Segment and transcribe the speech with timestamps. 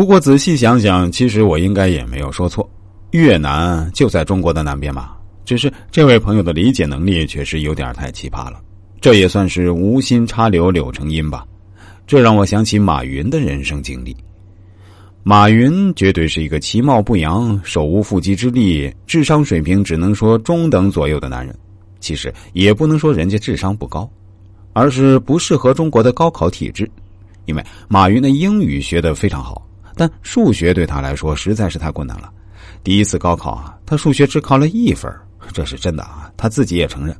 [0.00, 2.66] 不过仔细想想，其实我应该也没有说错，
[3.10, 5.10] 越南就在中国的南边嘛。
[5.44, 8.62] 只是这位朋友的理解能力确实有点太奇葩了，
[8.98, 11.44] 这也算是无心插柳柳成荫吧。
[12.06, 14.16] 这让我想起马云的人生经历。
[15.22, 21.54] 马云绝对是一个其貌不扬、手无缚鸡之力、智商水平只能说中等左右的男人。
[22.00, 24.10] 其实也不能说人家智商不高，
[24.72, 26.90] 而是不适合中国的高考体制。
[27.44, 29.62] 因为马云的英语学得非常好，
[30.00, 32.32] 但数学对他来说实在是太困难了。
[32.82, 35.14] 第一次高考啊，他数学只考了一分，
[35.52, 37.14] 这是真的啊，他自己也承认。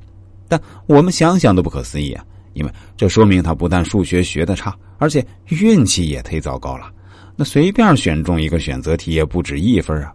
[0.49, 2.25] 但我们想想都不可思议啊，
[2.55, 6.91] 因为这说明他不但数学学得差，而且运气也忒糟糕了。
[7.37, 10.11] 那随便选中一个选择题也不止一分啊！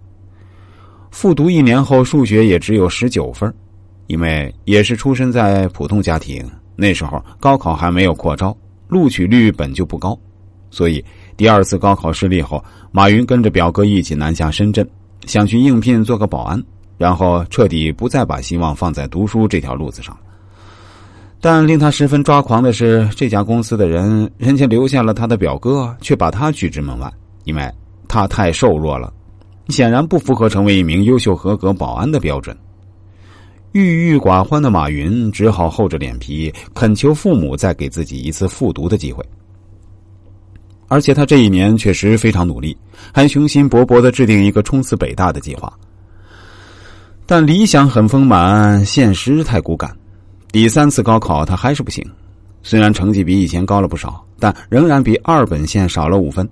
[1.11, 3.53] 复读一年后，数学也只有十九分，
[4.07, 6.43] 因为也是出生在普通家庭，
[6.75, 10.19] 那时候高考还没有扩招，录取率本就不高，
[10.71, 11.03] 所以
[11.37, 14.87] 第二次高考失利后，马云跟着表哥一起南下深圳，
[15.25, 16.63] 想去应聘做个保安，
[16.97, 20.15] 然后彻底不再把希望放在读书这条路子上。
[21.41, 27.11] 但令他十分抓狂的是，这家公司的人，人家留下了他的表哥，却把他拒之门外，
[27.43, 27.69] 因为
[28.07, 29.13] 他太瘦弱了，
[29.67, 32.55] 显然不符合成为一名优秀合格保安的标准。
[33.73, 39.21] 郁郁寡欢的马云只好厚着脸皮恳求父母再给自己一次复读的机会。
[40.87, 42.77] 而且他这一年确实非常努力，
[43.13, 45.71] 还雄心勃勃的制定一个冲刺北大的计划。
[47.25, 49.95] 但理想很丰满，现实太骨感。
[50.51, 52.05] 第三次高考，他还是不行。
[52.61, 56.47] 虽然成绩比以前高了不少，但仍然比二本线少了五分。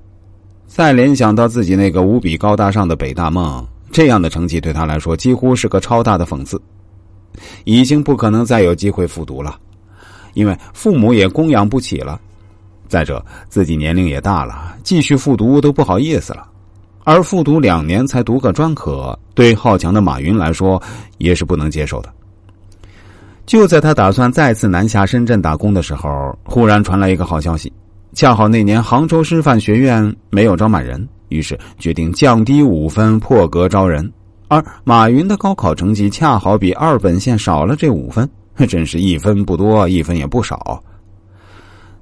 [0.68, 6.60] 再联想到自己那个无比高大上的北大梦，这样的成绩对他来说几乎是个超大的讽刺。
[7.64, 9.60] 已经不可能再有机会复读了，
[10.34, 12.20] 因为父母也供养不起了。
[12.94, 16.46] 再者，自己年龄也大了，继续复读都不好意思了。
[17.04, 20.80] 而复读两年才读个专科，对好强的马云来说
[21.18, 22.14] 也是不能接受的。
[23.48, 27.74] 就在他打算再次南下深圳打工的时候，忽然传来一个好消息。
[28.14, 34.08] 恰好那年杭州师范学院没有招满人，于是决定降低五分破格招人。
[34.50, 38.30] 而马云的高考成绩恰好比二本线少了这五分，
[38.70, 40.82] 真是一分不多，一分也不少。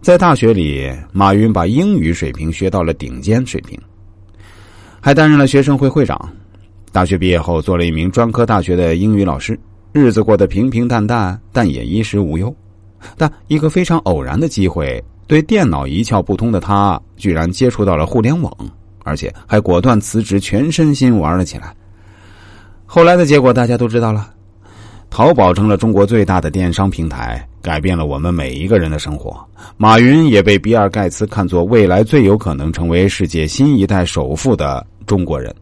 [0.02, 3.80] 在大学里，马云把英语水平学到了顶尖水平，
[5.00, 6.20] 还担任了学生会会长。
[6.92, 9.58] 大学毕业后，做了一名专科大学的英语老师。
[9.94, 12.54] 日子过得平平淡淡，但也衣食无忧。
[13.16, 18.52] 但一个非常偶然的机会，对电脑一窍不通的他，居然接触到了互联网，
[19.04, 21.76] 而且还果断辞职，全身心玩了起来。
[22.88, 24.34] 后来的结果大家都知道了，
[25.12, 29.40] 淘宝成了中国最大的电商平台，改变了我们每一个人的生活。
[29.78, 35.54] 马云也被比尔盖茨看作未来最有可能成为世界新一代首富的中国人。